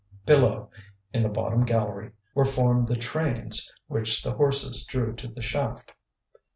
Below, 0.25 0.71
in 1.13 1.21
the 1.21 1.29
bottom 1.29 1.63
gallery, 1.63 2.09
were 2.33 2.43
formed 2.43 2.85
the 2.85 2.95
trains 2.95 3.71
which 3.85 4.23
the 4.23 4.31
horses 4.33 4.83
drew 4.83 5.13
to 5.15 5.27
the 5.27 5.43
shaft. 5.43 5.91